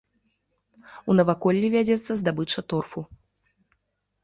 У 1.09 1.17
наваколлі 1.19 1.67
вядзецца 1.77 2.11
здабыча 2.23 2.59
торфу. 2.75 3.07